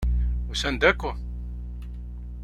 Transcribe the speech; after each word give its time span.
Usan-d 0.51 0.81
akk? 0.89 1.01